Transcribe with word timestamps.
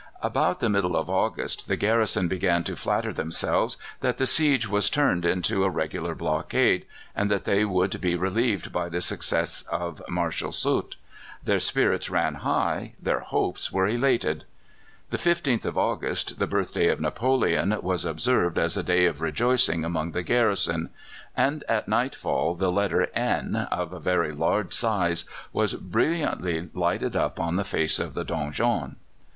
About 0.23 0.61
the 0.61 0.67
middle 0.69 0.95
of 0.97 1.11
August 1.11 1.67
the 1.67 1.77
garrison 1.77 2.27
began 2.27 2.63
to 2.63 2.75
flatter 2.75 3.13
themselves 3.13 3.77
that 3.99 4.17
the 4.17 4.25
siege 4.25 4.67
was 4.67 4.89
turned 4.89 5.25
into 5.25 5.63
a 5.63 5.69
regular 5.69 6.15
blockade, 6.15 6.87
and 7.15 7.29
that 7.29 7.43
they 7.43 7.63
would 7.63 8.01
be 8.01 8.15
relieved 8.15 8.73
by 8.73 8.89
the 8.89 8.99
successes 8.99 9.61
of 9.67 10.01
Marshal 10.09 10.51
Soult. 10.51 10.95
Their 11.43 11.59
spirits 11.59 12.09
ran 12.09 12.33
high, 12.41 12.95
their 12.99 13.19
hopes 13.19 13.71
were 13.71 13.87
elated. 13.87 14.45
The 15.11 15.17
15th 15.19 15.65
of 15.65 15.77
August, 15.77 16.39
the 16.39 16.47
birthday 16.47 16.87
of 16.87 16.99
Napoleon, 16.99 17.77
was 17.83 18.03
observed 18.03 18.57
as 18.57 18.75
a 18.75 18.81
day 18.81 19.05
of 19.05 19.21
rejoicing 19.21 19.85
among 19.85 20.13
the 20.13 20.23
garrison, 20.23 20.89
and 21.37 21.63
at 21.69 21.87
nightfall 21.87 22.55
the 22.55 22.71
letter 22.71 23.07
"N" 23.13 23.55
of 23.71 23.93
a 23.93 23.99
very 23.99 24.31
large 24.31 24.73
size 24.73 25.25
was 25.53 25.75
brilliantly 25.75 26.69
lighted 26.73 27.15
up 27.15 27.39
on 27.39 27.55
the 27.55 27.63
face 27.63 27.99
of 27.99 28.15
the 28.15 28.23
donjon. 28.25 28.95